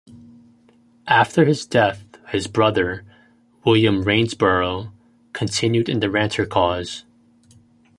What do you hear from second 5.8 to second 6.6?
in the Ranter